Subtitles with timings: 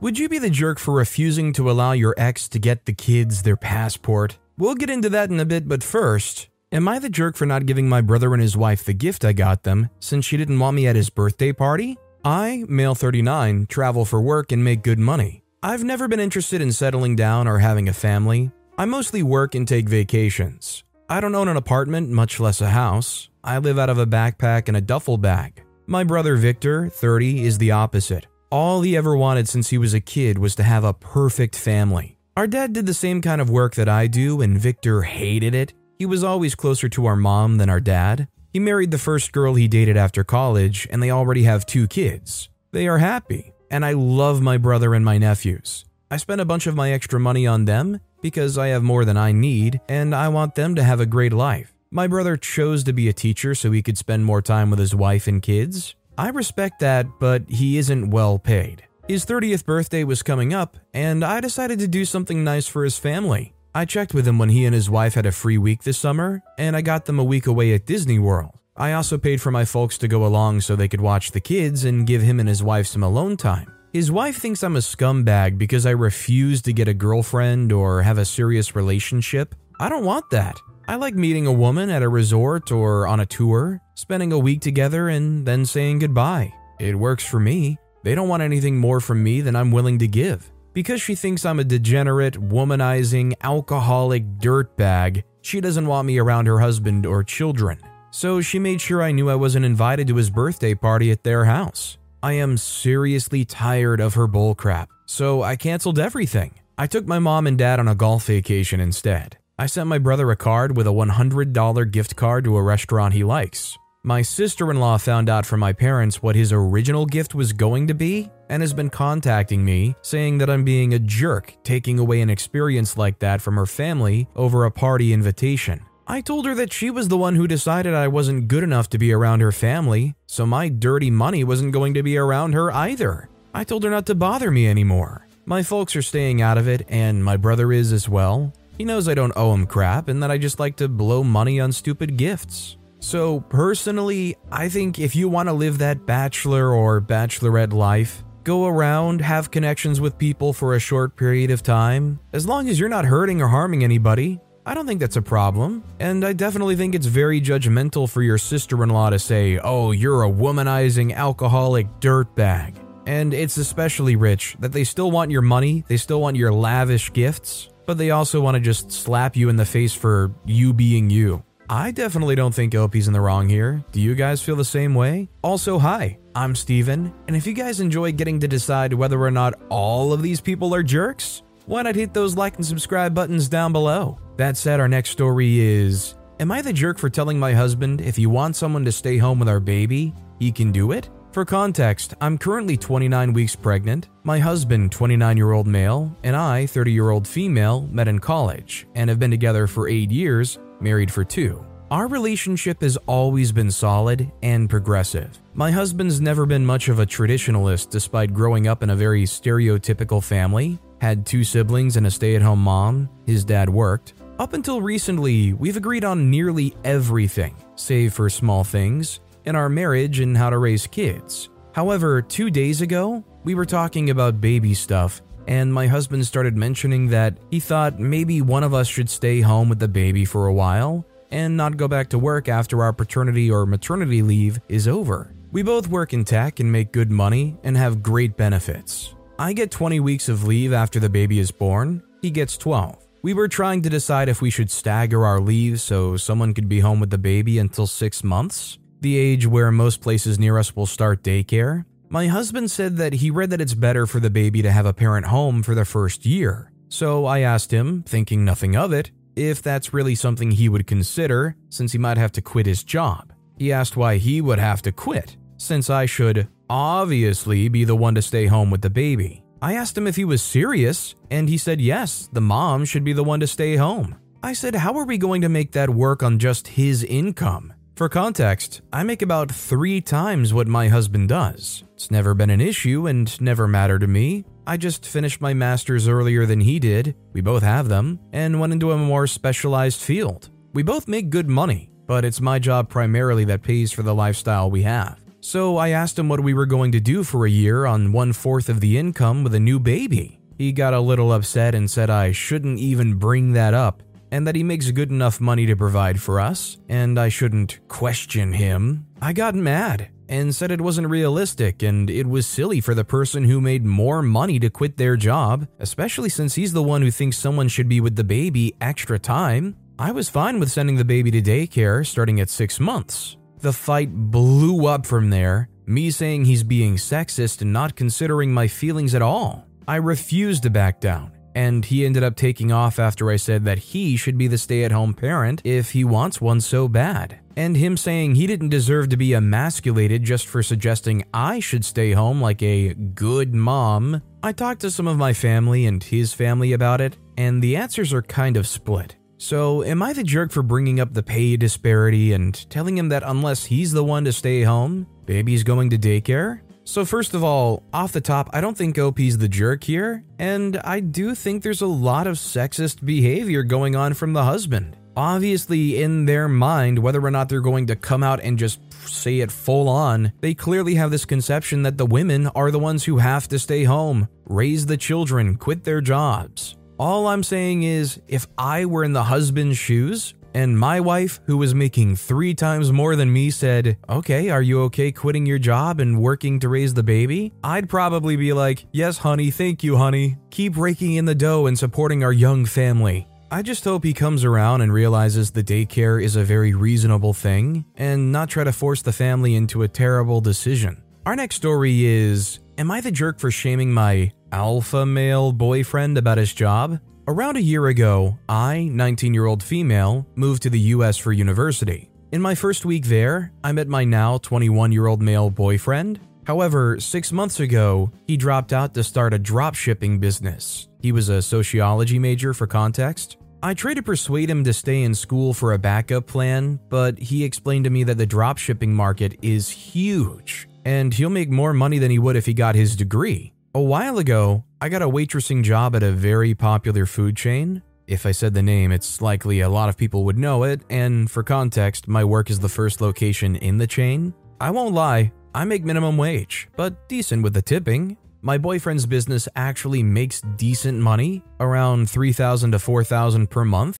[0.00, 3.42] Would you be the jerk for refusing to allow your ex to get the kids
[3.42, 4.38] their passport?
[4.56, 7.66] We'll get into that in a bit, but first, am I the jerk for not
[7.66, 10.74] giving my brother and his wife the gift I got them since she didn't want
[10.74, 11.98] me at his birthday party?
[12.24, 15.44] I, male 39, travel for work and make good money.
[15.62, 18.50] I've never been interested in settling down or having a family.
[18.78, 20.82] I mostly work and take vacations.
[21.10, 23.28] I don't own an apartment, much less a house.
[23.44, 25.62] I live out of a backpack and a duffel bag.
[25.86, 28.26] My brother Victor, 30, is the opposite.
[28.50, 32.18] All he ever wanted since he was a kid was to have a perfect family.
[32.36, 35.72] Our dad did the same kind of work that I do, and Victor hated it.
[36.00, 38.26] He was always closer to our mom than our dad.
[38.52, 42.48] He married the first girl he dated after college, and they already have two kids.
[42.72, 45.84] They are happy, and I love my brother and my nephews.
[46.10, 49.16] I spend a bunch of my extra money on them because I have more than
[49.16, 51.72] I need, and I want them to have a great life.
[51.92, 54.94] My brother chose to be a teacher so he could spend more time with his
[54.94, 55.94] wife and kids.
[56.20, 58.84] I respect that, but he isn't well paid.
[59.08, 62.98] His 30th birthday was coming up, and I decided to do something nice for his
[62.98, 63.54] family.
[63.74, 66.42] I checked with him when he and his wife had a free week this summer,
[66.58, 68.52] and I got them a week away at Disney World.
[68.76, 71.86] I also paid for my folks to go along so they could watch the kids
[71.86, 73.72] and give him and his wife some alone time.
[73.94, 78.18] His wife thinks I'm a scumbag because I refuse to get a girlfriend or have
[78.18, 79.54] a serious relationship.
[79.80, 80.60] I don't want that.
[80.90, 84.60] I like meeting a woman at a resort or on a tour, spending a week
[84.60, 86.52] together, and then saying goodbye.
[86.80, 87.78] It works for me.
[88.02, 90.50] They don't want anything more from me than I'm willing to give.
[90.72, 96.58] Because she thinks I'm a degenerate, womanizing, alcoholic dirtbag, she doesn't want me around her
[96.58, 97.78] husband or children.
[98.10, 101.44] So she made sure I knew I wasn't invited to his birthday party at their
[101.44, 101.98] house.
[102.20, 106.54] I am seriously tired of her bullcrap, so I canceled everything.
[106.76, 109.36] I took my mom and dad on a golf vacation instead.
[109.60, 113.22] I sent my brother a card with a $100 gift card to a restaurant he
[113.22, 113.76] likes.
[114.02, 117.86] My sister in law found out from my parents what his original gift was going
[117.88, 122.22] to be and has been contacting me saying that I'm being a jerk taking away
[122.22, 125.82] an experience like that from her family over a party invitation.
[126.06, 128.98] I told her that she was the one who decided I wasn't good enough to
[128.98, 133.28] be around her family, so my dirty money wasn't going to be around her either.
[133.52, 135.26] I told her not to bother me anymore.
[135.44, 138.54] My folks are staying out of it, and my brother is as well.
[138.80, 141.60] He knows I don't owe him crap and that I just like to blow money
[141.60, 142.78] on stupid gifts.
[142.98, 148.64] So, personally, I think if you want to live that bachelor or bachelorette life, go
[148.64, 152.20] around, have connections with people for a short period of time.
[152.32, 155.84] As long as you're not hurting or harming anybody, I don't think that's a problem.
[155.98, 159.90] And I definitely think it's very judgmental for your sister in law to say, oh,
[159.90, 162.76] you're a womanizing alcoholic dirtbag.
[163.06, 167.12] And it's especially rich that they still want your money, they still want your lavish
[167.12, 171.10] gifts, but they also want to just slap you in the face for you being
[171.10, 171.42] you.
[171.68, 173.84] I definitely don't think OP's in the wrong here.
[173.92, 175.28] Do you guys feel the same way?
[175.42, 179.54] Also, hi, I'm Steven, and if you guys enjoy getting to decide whether or not
[179.68, 183.72] all of these people are jerks, why not hit those like and subscribe buttons down
[183.72, 184.18] below?
[184.36, 188.18] That said, our next story is Am I the jerk for telling my husband if
[188.18, 191.10] you want someone to stay home with our baby, he can do it?
[191.32, 194.08] For context, I'm currently 29 weeks pregnant.
[194.24, 198.88] My husband, 29 year old male, and I, 30 year old female, met in college
[198.96, 201.64] and have been together for 8 years, married for 2.
[201.92, 205.40] Our relationship has always been solid and progressive.
[205.54, 210.22] My husband's never been much of a traditionalist despite growing up in a very stereotypical
[210.22, 214.14] family, had two siblings and a stay at home mom, his dad worked.
[214.40, 220.20] Up until recently, we've agreed on nearly everything, save for small things in our marriage
[220.20, 221.48] and how to raise kids.
[221.72, 227.08] However, two days ago, we were talking about baby stuff, and my husband started mentioning
[227.08, 230.52] that he thought maybe one of us should stay home with the baby for a
[230.52, 235.34] while and not go back to work after our paternity or maternity leave is over.
[235.52, 239.14] We both work in tech and make good money and have great benefits.
[239.38, 243.06] I get 20 weeks of leave after the baby is born, he gets 12.
[243.22, 246.80] We were trying to decide if we should stagger our leave so someone could be
[246.80, 250.86] home with the baby until six months, the age where most places near us will
[250.86, 254.70] start daycare, my husband said that he read that it's better for the baby to
[254.70, 256.72] have a parent home for the first year.
[256.88, 261.54] So I asked him, thinking nothing of it, if that's really something he would consider
[261.68, 263.32] since he might have to quit his job.
[263.58, 265.36] He asked why he would have to quit.
[265.56, 269.44] since I should obviously be the one to stay home with the baby.
[269.60, 273.12] I asked him if he was serious, and he said yes, the mom should be
[273.12, 274.16] the one to stay home.
[274.42, 277.74] I said, How are we going to make that work on just his income?
[278.00, 281.84] For context, I make about three times what my husband does.
[281.92, 284.46] It's never been an issue and never mattered to me.
[284.66, 288.72] I just finished my master's earlier than he did, we both have them, and went
[288.72, 290.48] into a more specialized field.
[290.72, 294.70] We both make good money, but it's my job primarily that pays for the lifestyle
[294.70, 295.20] we have.
[295.42, 298.32] So I asked him what we were going to do for a year on one
[298.32, 300.40] fourth of the income with a new baby.
[300.56, 304.56] He got a little upset and said I shouldn't even bring that up, and that
[304.56, 309.06] he makes good enough money to provide for us, and I shouldn't question him.
[309.20, 313.44] I got mad and said it wasn't realistic and it was silly for the person
[313.44, 317.36] who made more money to quit their job, especially since he's the one who thinks
[317.36, 319.76] someone should be with the baby extra time.
[319.98, 324.10] I was fine with sending the baby to daycare starting at six months, the fight
[324.14, 329.22] blew up from there, me saying he's being sexist and not considering my feelings at
[329.22, 329.66] all.
[329.86, 333.78] I refused to back down, and he ended up taking off after I said that
[333.78, 337.40] he should be the stay at home parent if he wants one so bad.
[337.56, 342.12] And him saying he didn't deserve to be emasculated just for suggesting I should stay
[342.12, 344.22] home like a good mom.
[344.42, 348.12] I talked to some of my family and his family about it, and the answers
[348.12, 349.16] are kind of split.
[349.36, 353.22] So, am I the jerk for bringing up the pay disparity and telling him that
[353.24, 356.60] unless he's the one to stay home, baby's going to daycare?
[356.90, 360.76] So, first of all, off the top, I don't think OP's the jerk here, and
[360.78, 364.96] I do think there's a lot of sexist behavior going on from the husband.
[365.16, 369.38] Obviously, in their mind, whether or not they're going to come out and just say
[369.38, 373.18] it full on, they clearly have this conception that the women are the ones who
[373.18, 376.76] have to stay home, raise the children, quit their jobs.
[376.98, 381.56] All I'm saying is, if I were in the husband's shoes, and my wife, who
[381.56, 386.00] was making three times more than me, said, Okay, are you okay quitting your job
[386.00, 387.52] and working to raise the baby?
[387.62, 390.36] I'd probably be like, Yes, honey, thank you, honey.
[390.50, 393.26] Keep raking in the dough and supporting our young family.
[393.52, 397.84] I just hope he comes around and realizes the daycare is a very reasonable thing
[397.96, 401.02] and not try to force the family into a terrible decision.
[401.26, 406.38] Our next story is Am I the jerk for shaming my alpha male boyfriend about
[406.38, 407.00] his job?
[407.30, 412.10] Around a year ago, I, 19 year old female, moved to the US for university.
[412.32, 416.18] In my first week there, I met my now 21 year old male boyfriend.
[416.44, 420.88] However, six months ago, he dropped out to start a dropshipping business.
[421.02, 423.36] He was a sociology major for context.
[423.62, 427.44] I tried to persuade him to stay in school for a backup plan, but he
[427.44, 432.10] explained to me that the dropshipping market is huge and he'll make more money than
[432.10, 433.52] he would if he got his degree.
[433.72, 437.82] A while ago, I got a waitressing job at a very popular food chain.
[438.08, 441.30] If I said the name, it's likely a lot of people would know it, and
[441.30, 444.34] for context, my work is the first location in the chain.
[444.60, 448.16] I won't lie, I make minimum wage, but decent with the tipping.
[448.42, 453.96] My boyfriend's business actually makes decent money, around 3000 to 4000 per month.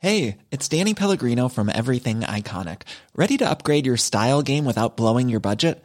[0.00, 2.82] Hey, it's Danny Pellegrino from Everything Iconic.
[3.14, 5.84] Ready to upgrade your style game without blowing your budget?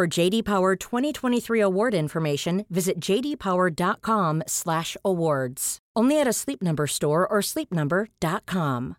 [0.00, 5.78] For JD Power 2023 award information, visit jdpower.com/awards.
[5.94, 8.96] Only at a Sleep Number store or sleepnumber.com.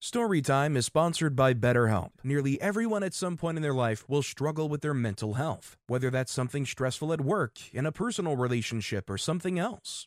[0.00, 2.10] Storytime is sponsored by BetterHelp.
[2.22, 6.08] Nearly everyone at some point in their life will struggle with their mental health, whether
[6.08, 10.06] that's something stressful at work, in a personal relationship, or something else.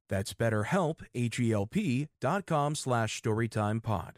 [0.11, 4.11] That's betterhelp, H-E-L-P dot com slash storytimepod.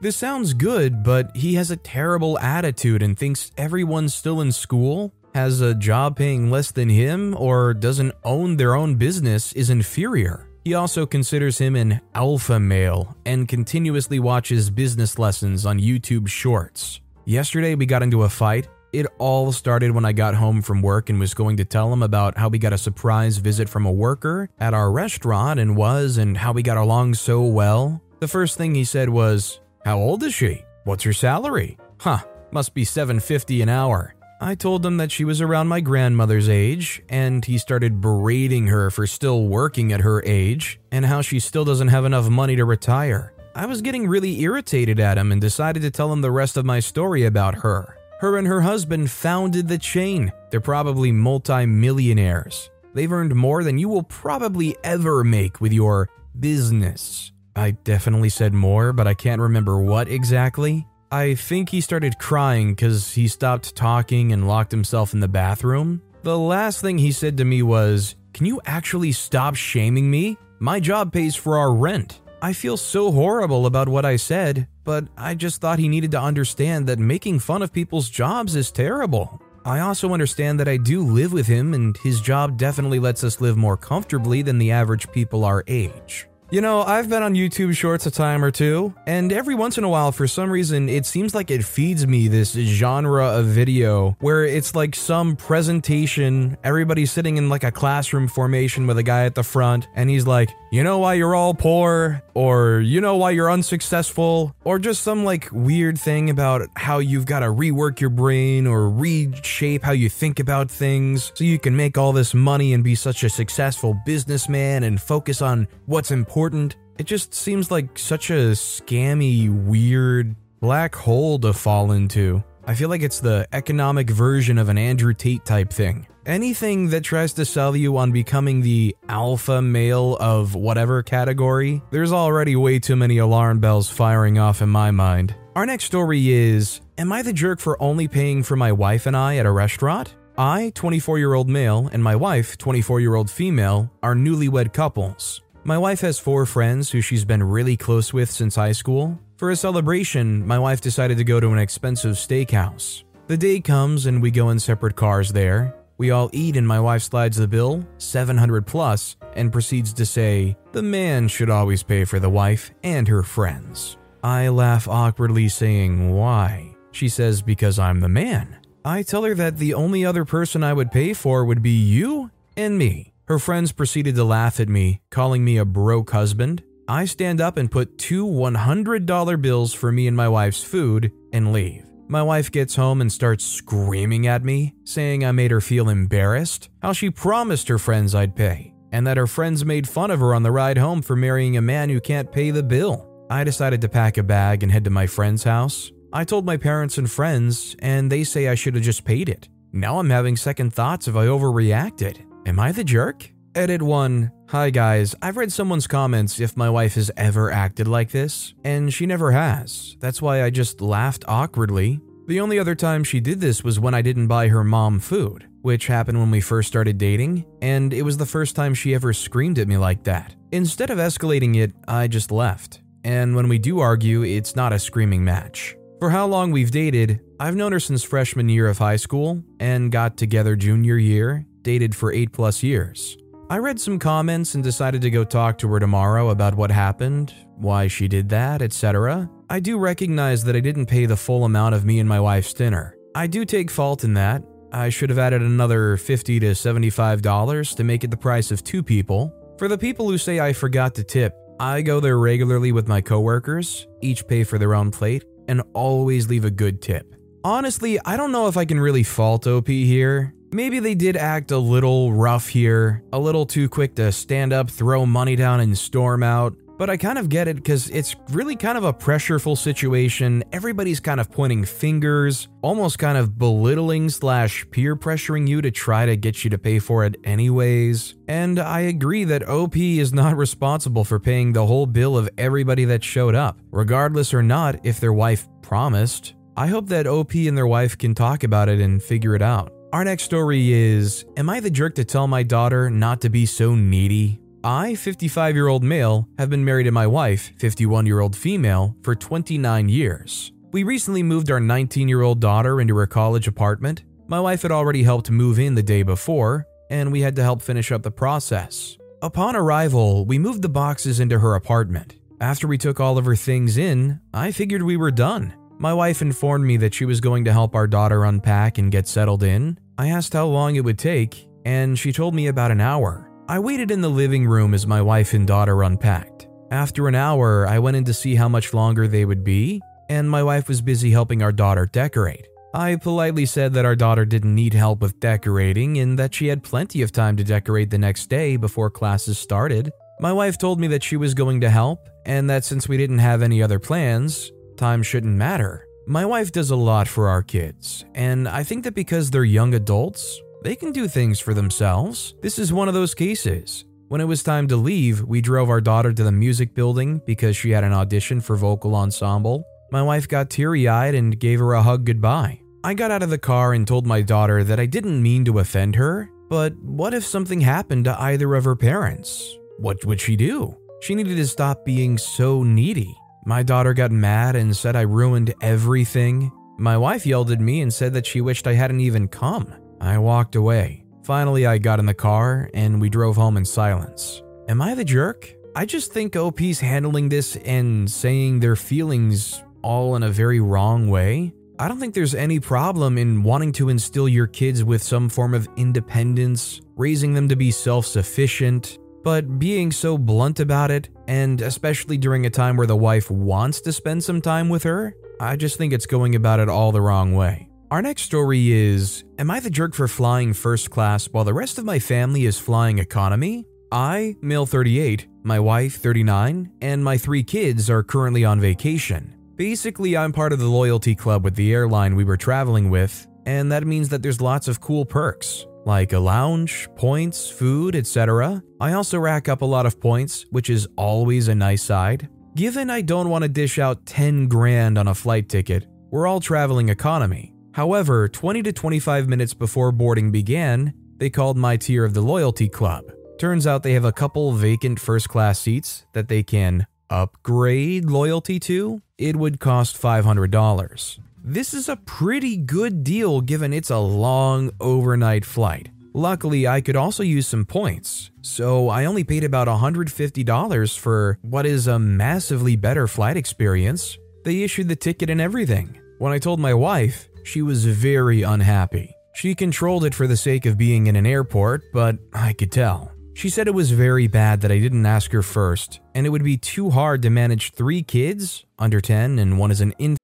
[0.00, 5.12] This sounds good, but he has a terrible attitude and thinks everyone's still in school,
[5.34, 10.48] has a job paying less than him, or doesn't own their own business is inferior.
[10.64, 17.02] He also considers him an alpha male and continuously watches business lessons on YouTube Shorts.
[17.26, 18.66] Yesterday, we got into a fight.
[18.94, 22.00] It all started when I got home from work and was going to tell him
[22.00, 26.16] about how we got a surprise visit from a worker at our restaurant and was
[26.16, 28.00] and how we got along so well.
[28.20, 30.64] The first thing he said was, "How old is she?
[30.84, 32.18] What's her salary?" Huh,
[32.52, 34.14] must be 750 an hour.
[34.40, 38.92] I told him that she was around my grandmother's age, and he started berating her
[38.92, 42.64] for still working at her age and how she still doesn't have enough money to
[42.64, 43.32] retire.
[43.56, 46.64] I was getting really irritated at him and decided to tell him the rest of
[46.64, 47.96] my story about her.
[48.20, 50.32] Her and her husband founded the chain.
[50.50, 52.70] They're probably multi-millionaires.
[52.94, 57.32] They've earned more than you will probably ever make with your business.
[57.56, 60.86] I definitely said more, but I can't remember what exactly.
[61.10, 66.02] I think he started crying because he stopped talking and locked himself in the bathroom.
[66.22, 70.38] The last thing he said to me was, Can you actually stop shaming me?
[70.58, 72.20] My job pays for our rent.
[72.44, 76.20] I feel so horrible about what I said, but I just thought he needed to
[76.20, 79.40] understand that making fun of people's jobs is terrible.
[79.64, 83.40] I also understand that I do live with him, and his job definitely lets us
[83.40, 86.26] live more comfortably than the average people our age.
[86.50, 89.82] You know, I've been on YouTube Shorts a time or two, and every once in
[89.82, 94.14] a while, for some reason, it seems like it feeds me this genre of video
[94.20, 99.24] where it's like some presentation, everybody's sitting in like a classroom formation with a guy
[99.24, 103.16] at the front, and he's like, you know why you're all poor, or you know
[103.16, 108.00] why you're unsuccessful, or just some like weird thing about how you've got to rework
[108.00, 112.34] your brain or reshape how you think about things so you can make all this
[112.34, 116.74] money and be such a successful businessman and focus on what's important.
[116.98, 122.42] It just seems like such a scammy, weird black hole to fall into.
[122.66, 126.08] I feel like it's the economic version of an Andrew Tate type thing.
[126.26, 132.12] Anything that tries to sell you on becoming the alpha male of whatever category, there's
[132.12, 135.36] already way too many alarm bells firing off in my mind.
[135.54, 139.16] Our next story is Am I the jerk for only paying for my wife and
[139.16, 140.16] I at a restaurant?
[140.36, 145.43] I, 24 year old male, and my wife, 24 year old female, are newlywed couples.
[145.66, 149.18] My wife has four friends who she's been really close with since high school.
[149.38, 153.04] For a celebration, my wife decided to go to an expensive steakhouse.
[153.28, 155.74] The day comes and we go in separate cars there.
[155.96, 160.54] We all eat and my wife slides the bill, 700 plus, and proceeds to say,
[160.72, 163.96] the man should always pay for the wife and her friends.
[164.22, 166.76] I laugh awkwardly saying, why?
[166.92, 168.58] She says, because I'm the man.
[168.84, 172.30] I tell her that the only other person I would pay for would be you
[172.54, 173.13] and me.
[173.26, 176.62] Her friends proceeded to laugh at me, calling me a broke husband.
[176.86, 181.50] I stand up and put two $100 bills for me and my wife's food and
[181.50, 181.86] leave.
[182.06, 186.68] My wife gets home and starts screaming at me, saying I made her feel embarrassed,
[186.82, 190.34] how she promised her friends I'd pay, and that her friends made fun of her
[190.34, 193.08] on the ride home for marrying a man who can't pay the bill.
[193.30, 195.90] I decided to pack a bag and head to my friend's house.
[196.12, 199.48] I told my parents and friends, and they say I should have just paid it.
[199.72, 202.18] Now I'm having second thoughts if I overreacted.
[202.46, 203.30] Am I the jerk?
[203.54, 208.10] Edit 1 Hi guys, I've read someone's comments if my wife has ever acted like
[208.10, 209.96] this, and she never has.
[210.00, 212.00] That's why I just laughed awkwardly.
[212.26, 215.48] The only other time she did this was when I didn't buy her mom food,
[215.62, 219.14] which happened when we first started dating, and it was the first time she ever
[219.14, 220.34] screamed at me like that.
[220.52, 222.82] Instead of escalating it, I just left.
[223.04, 225.76] And when we do argue, it's not a screaming match.
[225.98, 229.90] For how long we've dated, I've known her since freshman year of high school and
[229.90, 233.18] got together junior year, dated for 8 plus years.
[233.50, 237.34] I read some comments and decided to go talk to her tomorrow about what happened,
[237.56, 239.28] why she did that, etc.
[239.50, 242.54] I do recognize that I didn't pay the full amount of me and my wife's
[242.54, 242.96] dinner.
[243.14, 244.42] I do take fault in that.
[244.72, 248.82] I should have added another 50 to $75 to make it the price of two
[248.82, 249.32] people.
[249.58, 253.00] For the people who say I forgot to tip, I go there regularly with my
[253.00, 257.14] coworkers, each pay for their own plate, and always leave a good tip.
[257.44, 261.50] Honestly, I don't know if I can really fault OP here Maybe they did act
[261.50, 265.76] a little rough here, a little too quick to stand up, throw money down, and
[265.76, 266.54] storm out.
[266.78, 270.44] But I kind of get it because it's really kind of a pressureful situation.
[270.52, 276.06] Everybody's kind of pointing fingers, almost kind of belittling slash peer pressuring you to try
[276.06, 278.14] to get you to pay for it anyways.
[278.28, 282.84] And I agree that OP is not responsible for paying the whole bill of everybody
[282.84, 286.34] that showed up, regardless or not if their wife promised.
[286.56, 289.73] I hope that OP and their wife can talk about it and figure it out.
[289.94, 293.46] Our next story is Am I the jerk to tell my daughter not to be
[293.46, 294.40] so needy?
[294.64, 298.96] I, 55 year old male, have been married to my wife, 51 year old female,
[299.04, 300.50] for 29 years.
[300.72, 304.02] We recently moved our 19 year old daughter into her college apartment.
[304.26, 307.62] My wife had already helped move in the day before, and we had to help
[307.62, 308.98] finish up the process.
[309.22, 312.16] Upon arrival, we moved the boxes into her apartment.
[312.40, 315.54] After we took all of her things in, I figured we were done.
[315.78, 319.08] My wife informed me that she was going to help our daughter unpack and get
[319.08, 319.78] settled in.
[319.96, 323.30] I asked how long it would take, and she told me about an hour.
[323.48, 326.48] I waited in the living room as my wife and daughter unpacked.
[326.72, 330.28] After an hour, I went in to see how much longer they would be, and
[330.28, 332.48] my wife was busy helping our daughter decorate.
[332.74, 336.64] I politely said that our daughter didn't need help with decorating and that she had
[336.64, 339.92] plenty of time to decorate the next day before classes started.
[340.18, 343.20] My wife told me that she was going to help and that since we didn't
[343.20, 345.86] have any other plans, time shouldn't matter.
[346.06, 349.72] My wife does a lot for our kids, and I think that because they're young
[349.72, 352.34] adults, they can do things for themselves.
[352.42, 353.86] This is one of those cases.
[354.08, 357.56] When it was time to leave, we drove our daughter to the music building because
[357.56, 359.64] she had an audition for vocal ensemble.
[359.90, 362.60] My wife got teary eyed and gave her a hug goodbye.
[362.84, 365.58] I got out of the car and told my daughter that I didn't mean to
[365.58, 369.56] offend her, but what if something happened to either of her parents?
[369.78, 370.76] What would she do?
[371.00, 373.16] She needed to stop being so needy.
[373.46, 376.50] My daughter got mad and said I ruined everything.
[376.78, 379.72] My wife yelled at me and said that she wished I hadn't even come.
[380.00, 381.04] I walked away.
[381.24, 384.42] Finally, I got in the car and we drove home in silence.
[384.68, 385.54] Am I the jerk?
[385.76, 391.08] I just think OP's handling this and saying their feelings all in a very wrong
[391.08, 391.52] way.
[391.78, 395.52] I don't think there's any problem in wanting to instill your kids with some form
[395.52, 401.60] of independence, raising them to be self sufficient, but being so blunt about it, and
[401.60, 405.56] especially during a time where the wife wants to spend some time with her, I
[405.56, 407.68] just think it's going about it all the wrong way.
[407.90, 411.78] Our next story is Am I the jerk for flying first class while the rest
[411.78, 413.66] of my family is flying economy?
[413.92, 419.34] I, male 38, my wife 39, and my three kids are currently on vacation.
[419.54, 423.70] Basically, I'm part of the loyalty club with the airline we were traveling with, and
[423.70, 428.62] that means that there's lots of cool perks, like a lounge, points, food, etc.
[428.80, 432.28] I also rack up a lot of points, which is always a nice side.
[432.54, 436.40] Given I don't want to dish out 10 grand on a flight ticket, we're all
[436.40, 437.52] traveling economy.
[437.72, 442.68] However, 20 to 25 minutes before boarding began, they called my tier of the loyalty
[442.68, 443.04] club.
[443.38, 448.60] Turns out they have a couple vacant first class seats that they can upgrade loyalty
[448.60, 449.02] to.
[449.18, 451.18] It would cost $500.
[451.46, 455.90] This is a pretty good deal given it's a long overnight flight.
[456.14, 461.66] Luckily, I could also use some points, so I only paid about $150 for what
[461.66, 464.16] is a massively better flight experience.
[464.44, 466.00] They issued the ticket and everything.
[466.16, 469.14] When I told my wife, she was very unhappy.
[469.34, 473.12] She controlled it for the sake of being in an airport, but I could tell.
[473.34, 476.42] She said it was very bad that I didn't ask her first, and it would
[476.42, 480.23] be too hard to manage three kids, under 10, and one is an infant.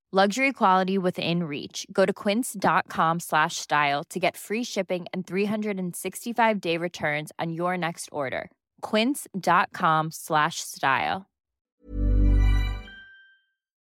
[0.11, 1.87] Luxury quality within reach.
[1.93, 7.77] Go to quince.com slash style to get free shipping and 365 day returns on your
[7.77, 8.51] next order.
[8.81, 11.27] Quince.com slash style.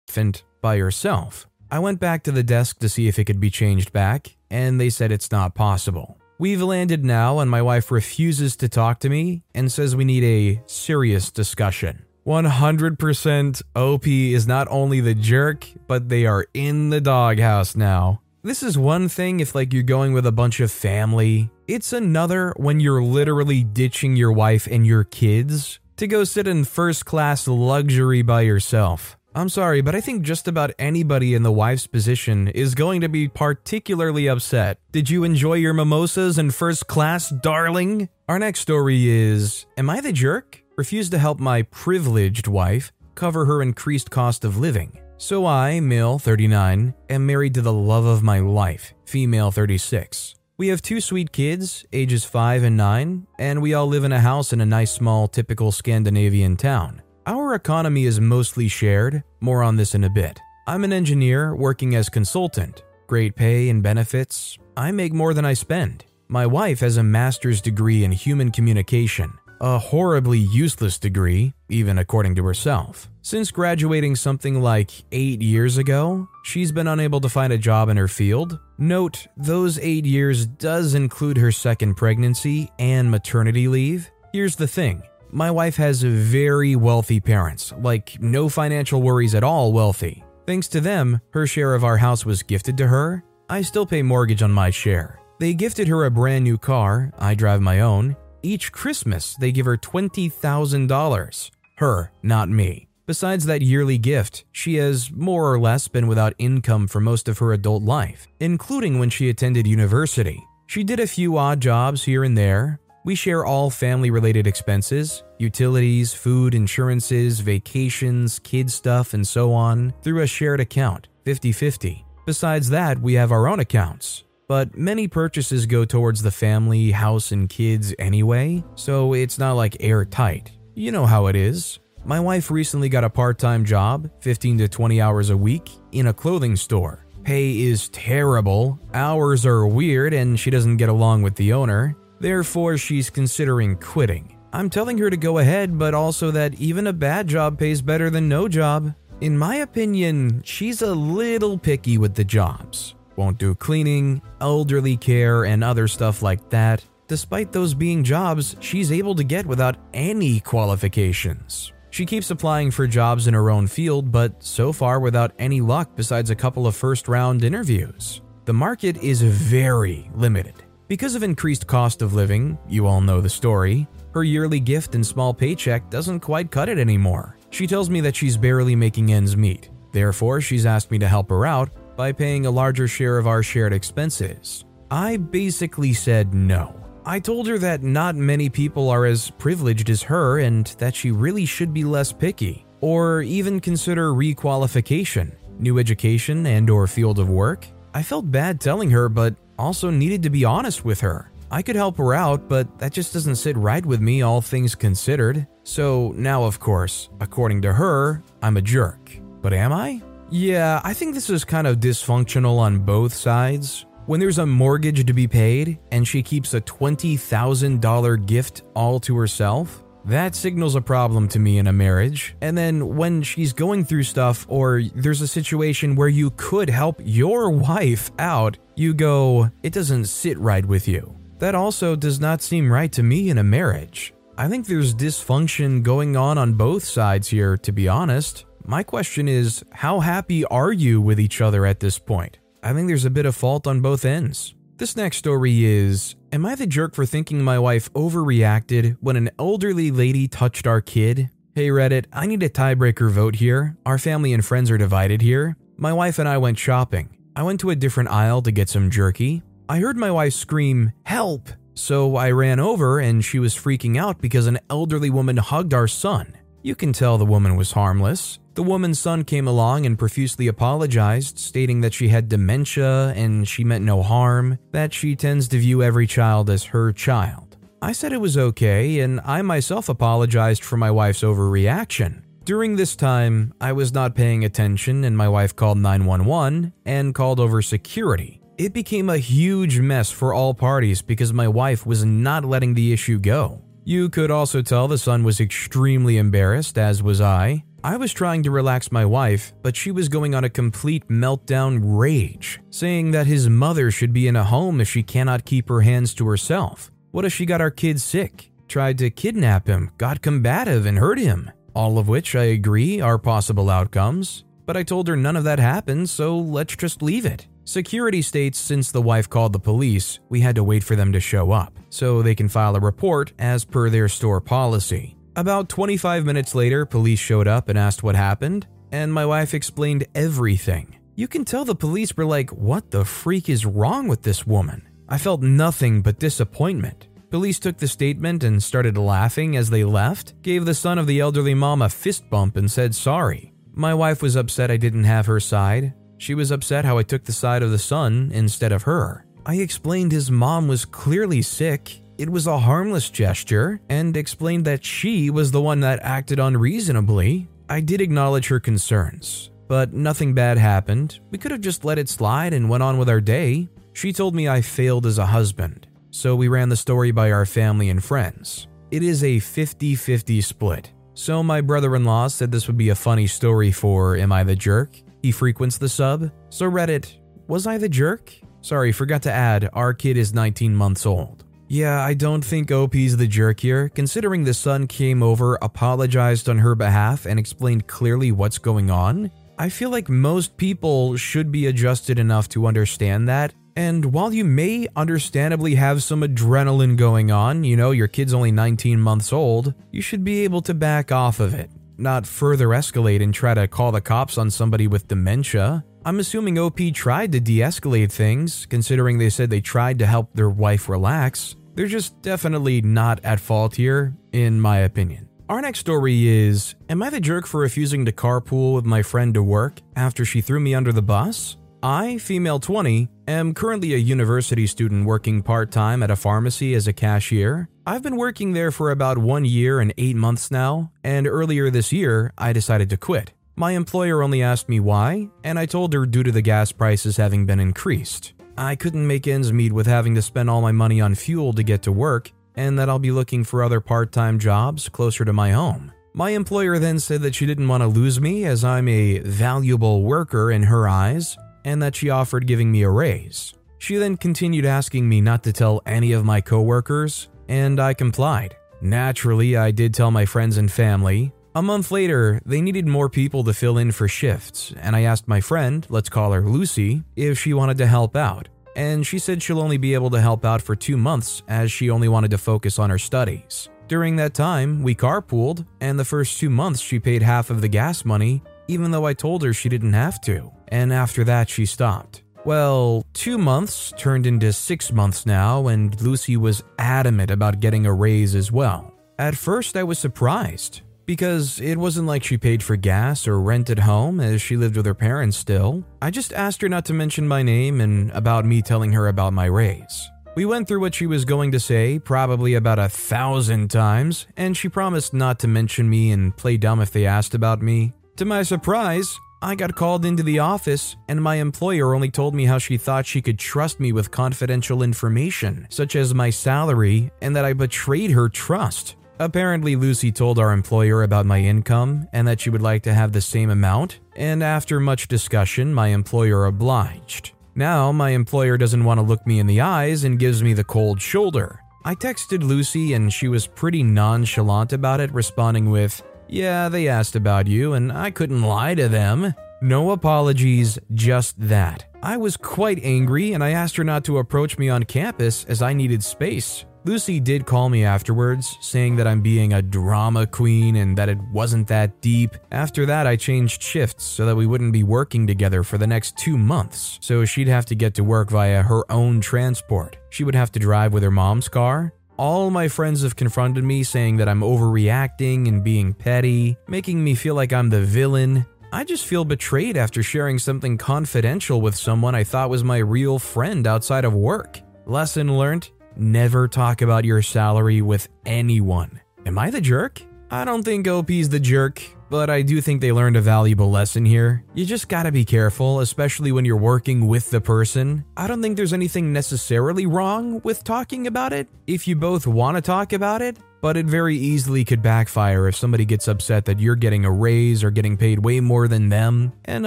[0.09, 1.47] infant by yourself.
[1.71, 4.81] I went back to the desk to see if it could be changed back, and
[4.81, 6.19] they said it's not possible.
[6.39, 10.25] We've landed now, and my wife refuses to talk to me and says we need
[10.25, 12.08] a serious discussion.
[12.29, 18.21] 100% OP is not only the jerk, but they are in the doghouse now.
[18.43, 21.49] This is one thing if like you're going with a bunch of family.
[21.67, 26.65] It's another when you're literally ditching your wife and your kids to go sit in
[26.65, 29.17] first class luxury by yourself.
[29.35, 33.09] I'm sorry, but I think just about anybody in the wife's position is going to
[33.09, 34.79] be particularly upset.
[34.93, 38.11] Did you enjoy your mimosas in first class, darling?
[38.29, 40.63] Our next story is Am I the jerk?
[40.79, 44.97] Refused to help my privileged wife cover her increased cost of living.
[45.17, 50.37] So I, male 39, am married to the love of my life, female 36.
[50.57, 54.21] We have two sweet kids, ages 5 and 9, and we all live in a
[54.21, 57.03] house in a nice small typical Scandinavian town.
[57.27, 60.39] Our economy is mostly shared, more on this in a bit.
[60.69, 64.57] I'm an engineer working as consultant, great pay and benefits.
[64.77, 66.05] I make more than I spend.
[66.29, 72.35] My wife has a master's degree in human communication, a horribly useless degree, even according
[72.37, 73.09] to herself.
[73.23, 77.97] Since graduating something like eight years ago, she's been unable to find a job in
[77.97, 78.59] her field.
[78.79, 84.11] Note, those eight years does include her second pregnancy and maternity leave.
[84.33, 89.73] Here's the thing my wife has very wealthy parents, like no financial worries at all
[89.73, 90.25] wealthy.
[90.47, 93.23] Thanks to them, her share of our house was gifted to her.
[93.51, 95.21] I still pay mortgage on my share.
[95.39, 99.67] They gifted her a brand new car, I drive my own, each Christmas, they give
[99.67, 101.51] her $20,000.
[101.77, 102.89] Her, not me.
[103.07, 107.39] Besides that yearly gift, she has more or less been without income for most of
[107.39, 110.43] her adult life, including when she attended university.
[110.67, 112.81] She did a few odd jobs here and there.
[113.07, 119.95] We share all family related expenses utilities, food, insurances, vacations, kid stuff, and so on
[120.03, 122.05] through a shared account, 50 50.
[122.27, 127.31] Besides that, we have our own accounts, but many purchases go towards the family, house,
[127.33, 130.51] and kids anyway, so it's not like airtight.
[130.75, 131.79] You know how it is.
[132.05, 136.07] My wife recently got a part time job, 15 to 20 hours a week, in
[136.07, 137.05] a clothing store.
[137.25, 141.95] Pay is terrible, hours are weird, and she doesn't get along with the owner.
[142.19, 144.35] Therefore, she's considering quitting.
[144.55, 148.09] I'm telling her to go ahead, but also that even a bad job pays better
[148.09, 148.95] than no job.
[149.21, 155.45] In my opinion, she's a little picky with the jobs won't do cleaning, elderly care,
[155.45, 156.83] and other stuff like that.
[157.09, 161.73] Despite those being jobs she's able to get without any qualifications.
[161.91, 165.91] She keeps applying for jobs in her own field, but so far without any luck
[165.97, 168.21] besides a couple of first round interviews.
[168.45, 170.55] The market is very limited.
[170.87, 175.05] Because of increased cost of living, you all know the story, her yearly gift and
[175.05, 177.37] small paycheck doesn't quite cut it anymore.
[177.51, 179.71] She tells me that she's barely making ends meet.
[179.93, 183.43] Therefore, she's asked me to help her out by paying a larger share of our
[183.43, 184.65] shared expenses.
[184.89, 186.73] I basically said no.
[187.05, 191.11] I told her that not many people are as privileged as her and that she
[191.11, 197.29] really should be less picky or even consider requalification, new education and or field of
[197.29, 197.67] work.
[197.93, 201.33] I felt bad telling her but also needed to be honest with her.
[201.51, 204.77] I could help her out, but that just doesn't sit right with me all things
[204.77, 205.49] considered.
[205.65, 209.19] So now of course, according to her, I'm a jerk.
[209.43, 210.01] But am I?
[210.31, 213.87] Yeah, I think this is kind of dysfunctional on both sides.
[214.05, 219.17] When there's a mortgage to be paid and she keeps a $20,000 gift all to
[219.17, 222.35] herself, that signals a problem to me in a marriage.
[222.41, 227.01] And then when she's going through stuff or there's a situation where you could help
[227.05, 231.15] your wife out, you go, it doesn't sit right with you.
[231.39, 234.13] That also does not seem right to me in a marriage.
[234.37, 238.45] I think there's dysfunction going on on both sides here, to be honest.
[238.69, 242.39] My question is how happy are you with each other at this point?
[242.63, 244.55] I think there's a bit of fault on both ends.
[244.77, 249.31] This next story is Am I the jerk for thinking my wife overreacted when an
[249.39, 251.31] elderly lady touched our kid?
[251.55, 253.79] Hey Reddit, I need a tiebreaker vote here.
[253.87, 255.57] Our family and friends are divided here.
[255.79, 257.17] My wife and I went shopping.
[257.35, 259.43] I went to a different aisle to get some jerky.
[259.71, 261.49] I heard my wife scream, Help!
[261.73, 265.89] So I ran over and she was freaking out because an elderly woman hugged our
[265.89, 266.35] son.
[266.63, 268.41] You can tell the woman was harmless.
[268.59, 273.63] The woman's son came along and profusely apologized, stating that she had dementia and she
[273.63, 277.57] meant no harm, that she tends to view every child as her child.
[277.81, 282.23] I said it was okay, and I myself apologized for my wife's overreaction.
[282.43, 287.39] During this time, I was not paying attention, and my wife called 911 and called
[287.39, 288.43] over security.
[288.57, 292.93] It became a huge mess for all parties because my wife was not letting the
[292.93, 293.63] issue go.
[293.85, 297.63] You could also tell the son was extremely embarrassed, as was I.
[297.89, 301.81] I was trying to relax my wife, but she was going on a complete meltdown
[301.83, 305.81] rage, saying that his mother should be in a home if she cannot keep her
[305.81, 306.91] hands to herself.
[307.13, 311.19] What if she got our kid sick, tried to kidnap him, got combative, and hurt
[311.19, 311.51] him?
[311.75, 315.59] All of which I agree are possible outcomes, but I told her none of that
[315.59, 317.47] happened, so let's just leave it.
[317.65, 321.21] Security states since the wife called the police, we had to wait for them to
[321.21, 325.18] show up, so they can file a report as per their store policy.
[325.39, 330.05] About 25 minutes later, police showed up and asked what happened, and my wife explained
[330.13, 330.99] everything.
[331.15, 334.89] You can tell the police were like, What the freak is wrong with this woman?
[335.09, 337.07] I felt nothing but disappointment.
[337.31, 341.21] Police took the statement and started laughing as they left, gave the son of the
[341.21, 343.53] elderly mom a fist bump, and said sorry.
[343.75, 345.95] My wife was upset I didn't have her side.
[346.17, 349.25] She was upset how I took the side of the son instead of her.
[349.47, 352.03] I explained his mom was clearly sick.
[352.19, 357.47] It was a harmless gesture, and explained that she was the one that acted unreasonably.
[357.69, 361.21] I did acknowledge her concerns, but nothing bad happened.
[361.31, 363.69] We could have just let it slide and went on with our day.
[363.93, 367.47] She told me I failed as a husband, so we ran the story by our
[367.47, 368.67] family and friends.
[368.91, 370.93] It is a 50 50 split.
[371.15, 374.43] So my brother in law said this would be a funny story for Am I
[374.43, 374.91] the Jerk?
[375.23, 376.33] He frequents the sub.
[376.51, 378.35] So Reddit, was I the jerk?
[378.61, 381.45] Sorry, forgot to add, our kid is 19 months old.
[381.71, 386.57] Yeah, I don't think OP's the jerk here, considering the son came over, apologized on
[386.59, 389.31] her behalf, and explained clearly what's going on.
[389.59, 393.53] I feel like most people should be adjusted enough to understand that.
[393.77, 398.51] And while you may understandably have some adrenaline going on, you know, your kid's only
[398.51, 403.23] 19 months old, you should be able to back off of it, not further escalate
[403.23, 405.85] and try to call the cops on somebody with dementia.
[406.05, 410.33] I'm assuming OP tried to de escalate things, considering they said they tried to help
[410.33, 411.55] their wife relax.
[411.79, 415.29] They're just definitely not at fault here, in my opinion.
[415.49, 419.33] Our next story is Am I the jerk for refusing to carpool with my friend
[419.35, 421.57] to work after she threw me under the bus?
[421.81, 426.89] I, female 20, am currently a university student working part time at a pharmacy as
[426.89, 427.69] a cashier.
[427.87, 431.93] I've been working there for about one year and eight months now, and earlier this
[431.93, 433.35] year, I decided to quit.
[433.55, 437.19] My employer only asked me why, and I told her due to the gas prices
[437.19, 438.33] having been increased.
[438.59, 441.63] I couldn't make ends meet with having to spend all my money on fuel to
[441.63, 445.33] get to work, and that I'll be looking for other part time jobs closer to
[445.33, 445.93] my home.
[446.13, 450.03] My employer then said that she didn't want to lose me as I'm a valuable
[450.03, 453.55] worker in her eyes, and that she offered giving me a raise.
[453.79, 458.57] She then continued asking me not to tell any of my coworkers, and I complied.
[458.81, 461.33] Naturally, I did tell my friends and family.
[461.59, 465.27] A month later, they needed more people to fill in for shifts, and I asked
[465.27, 468.49] my friend, let's call her Lucy, if she wanted to help out.
[468.77, 471.91] And she said she'll only be able to help out for two months as she
[471.91, 473.71] only wanted to focus on her studies.
[473.89, 477.67] During that time, we carpooled, and the first two months she paid half of the
[477.67, 480.53] gas money, even though I told her she didn't have to.
[480.69, 482.23] And after that, she stopped.
[482.45, 487.93] Well, two months turned into six months now, and Lucy was adamant about getting a
[487.93, 488.95] raise as well.
[489.19, 493.79] At first, I was surprised because it wasn't like she paid for gas or rented
[493.79, 495.83] home as she lived with her parents still.
[496.03, 499.33] I just asked her not to mention my name and about me telling her about
[499.33, 500.11] my raise.
[500.37, 504.55] We went through what she was going to say, probably about a thousand times, and
[504.55, 507.95] she promised not to mention me and play dumb if they asked about me.
[508.17, 512.45] To my surprise, I got called into the office, and my employer only told me
[512.45, 517.35] how she thought she could trust me with confidential information, such as my salary, and
[517.35, 518.97] that I betrayed her trust.
[519.21, 523.13] Apparently, Lucy told our employer about my income and that she would like to have
[523.13, 527.33] the same amount, and after much discussion, my employer obliged.
[527.57, 530.63] Now, my employer doesn't want to look me in the eyes and gives me the
[530.63, 531.59] cold shoulder.
[531.85, 537.17] I texted Lucy and she was pretty nonchalant about it, responding with, Yeah, they asked
[537.17, 539.35] about you and I couldn't lie to them.
[539.61, 541.87] No apologies, just that.
[542.01, 545.63] I was quite angry and I asked her not to approach me on campus as
[545.63, 546.65] I needed space.
[546.85, 551.19] Lucy did call me afterwards, saying that I'm being a drama queen and that it
[551.33, 552.37] wasn't that deep.
[552.53, 556.17] After that, I changed shifts so that we wouldn't be working together for the next
[556.17, 559.99] two months, so she'd have to get to work via her own transport.
[560.11, 561.93] She would have to drive with her mom's car.
[562.17, 567.15] All my friends have confronted me saying that I'm overreacting and being petty, making me
[567.15, 568.47] feel like I'm the villain.
[568.73, 573.19] I just feel betrayed after sharing something confidential with someone I thought was my real
[573.19, 574.61] friend outside of work.
[574.87, 579.01] Lesson learned Never talk about your salary with anyone.
[579.27, 580.01] Am I the jerk?
[580.31, 584.05] I don't think OP's the jerk, but I do think they learned a valuable lesson
[584.05, 584.45] here.
[584.55, 588.05] You just gotta be careful, especially when you're working with the person.
[588.17, 592.61] I don't think there's anything necessarily wrong with talking about it if you both wanna
[592.61, 596.77] talk about it, but it very easily could backfire if somebody gets upset that you're
[596.77, 599.33] getting a raise or getting paid way more than them.
[599.45, 599.67] And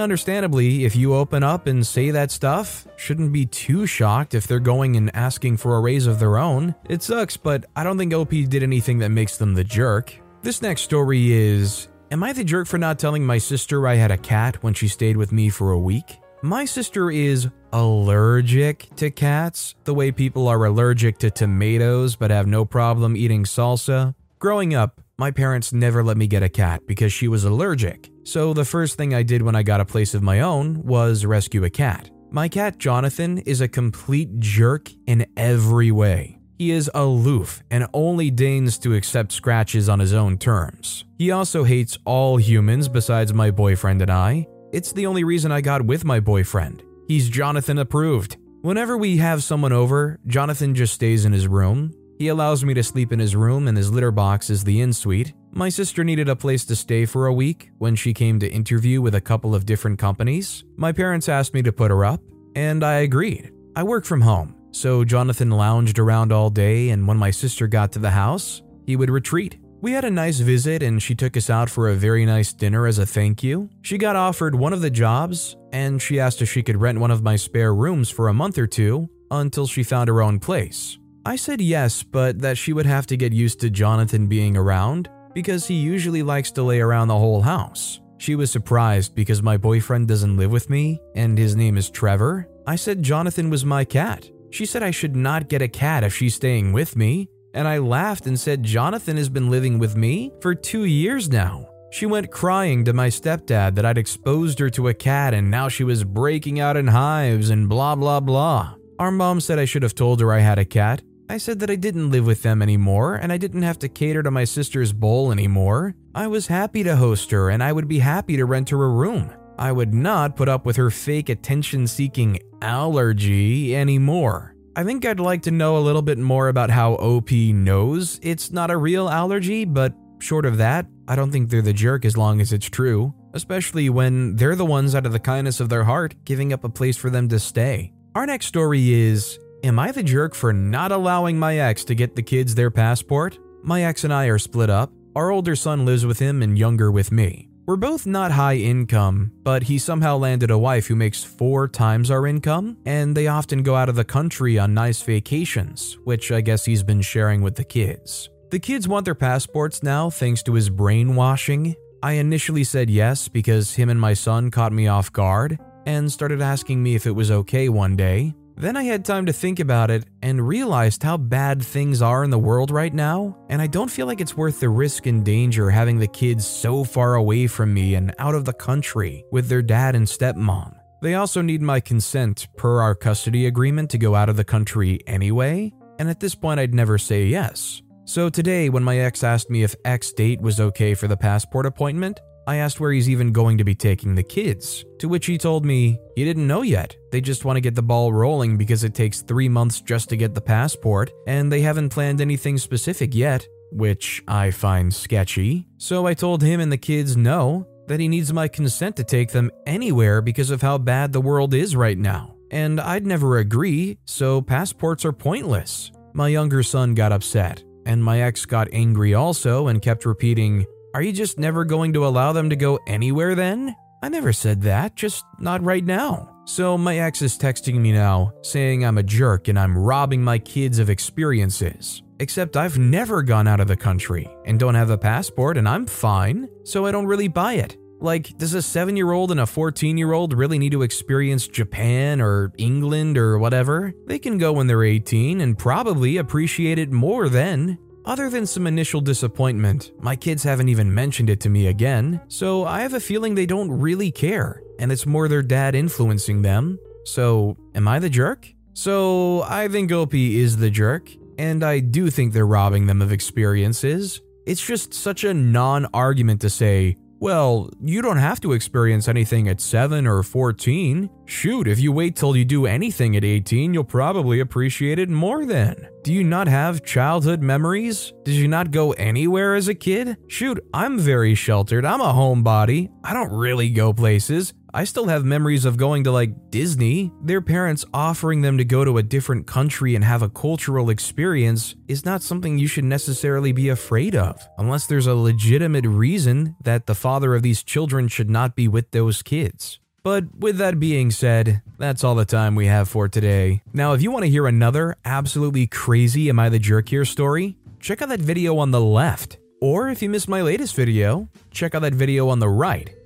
[0.00, 4.60] understandably, if you open up and say that stuff, shouldn't be too shocked if they're
[4.60, 6.74] going and asking for a raise of their own.
[6.88, 10.14] It sucks, but I don't think OP did anything that makes them the jerk.
[10.42, 14.10] This next story is Am I the jerk for not telling my sister I had
[14.10, 16.18] a cat when she stayed with me for a week?
[16.44, 22.48] My sister is allergic to cats, the way people are allergic to tomatoes but have
[22.48, 24.16] no problem eating salsa.
[24.40, 28.10] Growing up, my parents never let me get a cat because she was allergic.
[28.24, 31.24] So the first thing I did when I got a place of my own was
[31.24, 32.10] rescue a cat.
[32.32, 36.40] My cat Jonathan is a complete jerk in every way.
[36.58, 41.04] He is aloof and only deigns to accept scratches on his own terms.
[41.18, 44.48] He also hates all humans besides my boyfriend and I.
[44.72, 46.82] It's the only reason I got with my boyfriend.
[47.06, 48.38] He's Jonathan approved.
[48.62, 51.92] Whenever we have someone over, Jonathan just stays in his room.
[52.18, 54.94] He allows me to sleep in his room, and his litter box is the in
[54.94, 55.34] suite.
[55.50, 59.02] My sister needed a place to stay for a week when she came to interview
[59.02, 60.64] with a couple of different companies.
[60.76, 62.22] My parents asked me to put her up,
[62.56, 63.52] and I agreed.
[63.76, 67.92] I work from home, so Jonathan lounged around all day, and when my sister got
[67.92, 69.58] to the house, he would retreat.
[69.82, 72.86] We had a nice visit and she took us out for a very nice dinner
[72.86, 73.68] as a thank you.
[73.82, 77.10] She got offered one of the jobs and she asked if she could rent one
[77.10, 80.98] of my spare rooms for a month or two until she found her own place.
[81.26, 85.10] I said yes, but that she would have to get used to Jonathan being around
[85.34, 88.00] because he usually likes to lay around the whole house.
[88.18, 92.48] She was surprised because my boyfriend doesn't live with me and his name is Trevor.
[92.68, 94.30] I said Jonathan was my cat.
[94.50, 97.78] She said I should not get a cat if she's staying with me and I
[97.78, 101.68] laughed and said, Jonathan has been living with me for two years now.
[101.92, 105.68] She went crying to my stepdad that I'd exposed her to a cat and now
[105.68, 108.76] she was breaking out in hives and blah blah blah.
[108.98, 111.02] Our mom said I should have told her I had a cat.
[111.28, 114.22] I said that I didn't live with them anymore and I didn't have to cater
[114.22, 115.94] to my sister's bowl anymore.
[116.14, 118.88] I was happy to host her and I would be happy to rent her a
[118.88, 119.30] room.
[119.58, 124.54] I would not put up with her fake attention seeking allergy anymore.
[124.74, 128.50] I think I'd like to know a little bit more about how OP knows it's
[128.50, 132.16] not a real allergy, but short of that, I don't think they're the jerk as
[132.16, 135.84] long as it's true, especially when they're the ones out of the kindness of their
[135.84, 137.92] heart giving up a place for them to stay.
[138.14, 142.16] Our next story is Am I the jerk for not allowing my ex to get
[142.16, 143.38] the kids their passport?
[143.62, 144.90] My ex and I are split up.
[145.14, 147.51] Our older son lives with him and younger with me.
[147.64, 152.10] We're both not high income, but he somehow landed a wife who makes four times
[152.10, 156.40] our income, and they often go out of the country on nice vacations, which I
[156.40, 158.28] guess he's been sharing with the kids.
[158.50, 161.76] The kids want their passports now thanks to his brainwashing.
[162.02, 166.42] I initially said yes because him and my son caught me off guard and started
[166.42, 168.34] asking me if it was okay one day.
[168.62, 172.30] Then I had time to think about it and realized how bad things are in
[172.30, 175.68] the world right now, and I don't feel like it's worth the risk and danger
[175.68, 179.62] having the kids so far away from me and out of the country with their
[179.62, 180.76] dad and stepmom.
[181.02, 185.00] They also need my consent per our custody agreement to go out of the country
[185.08, 187.82] anyway, and at this point I'd never say yes.
[188.04, 191.66] So today, when my ex asked me if X date was okay for the passport
[191.66, 195.38] appointment, I asked where he's even going to be taking the kids, to which he
[195.38, 196.96] told me he didn't know yet.
[197.10, 200.16] They just want to get the ball rolling because it takes three months just to
[200.16, 205.66] get the passport, and they haven't planned anything specific yet, which I find sketchy.
[205.78, 209.30] So I told him and the kids no, that he needs my consent to take
[209.30, 212.34] them anywhere because of how bad the world is right now.
[212.50, 215.90] And I'd never agree, so passports are pointless.
[216.12, 221.02] My younger son got upset, and my ex got angry also and kept repeating, are
[221.02, 223.74] you just never going to allow them to go anywhere then?
[224.02, 226.28] I never said that, just not right now.
[226.44, 230.38] So my ex is texting me now, saying I'm a jerk and I'm robbing my
[230.38, 232.02] kids of experiences.
[232.18, 235.86] Except I've never gone out of the country and don't have a passport and I'm
[235.86, 237.76] fine, so I don't really buy it.
[238.00, 241.46] Like, does a 7 year old and a 14 year old really need to experience
[241.46, 243.94] Japan or England or whatever?
[244.08, 247.78] They can go when they're 18 and probably appreciate it more then.
[248.04, 252.64] Other than some initial disappointment, my kids haven't even mentioned it to me again, so
[252.64, 256.80] I have a feeling they don't really care, and it's more their dad influencing them.
[257.04, 258.52] So, am I the jerk?
[258.74, 263.12] So, I think OP is the jerk, and I do think they're robbing them of
[263.12, 264.20] experiences.
[264.46, 269.46] It's just such a non argument to say, well, you don't have to experience anything
[269.46, 271.08] at 7 or 14.
[271.24, 275.46] Shoot, if you wait till you do anything at 18, you'll probably appreciate it more
[275.46, 275.88] then.
[276.02, 278.12] Do you not have childhood memories?
[278.24, 280.16] Did you not go anywhere as a kid?
[280.26, 281.84] Shoot, I'm very sheltered.
[281.84, 282.90] I'm a homebody.
[283.04, 284.52] I don't really go places.
[284.74, 287.12] I still have memories of going to like Disney.
[287.22, 291.74] Their parents offering them to go to a different country and have a cultural experience
[291.88, 296.86] is not something you should necessarily be afraid of, unless there's a legitimate reason that
[296.86, 299.78] the father of these children should not be with those kids.
[300.02, 303.60] But with that being said, that's all the time we have for today.
[303.74, 307.58] Now, if you want to hear another absolutely crazy Am I the Jerk Here story,
[307.78, 309.36] check out that video on the left.
[309.60, 312.90] Or if you missed my latest video, check out that video on the right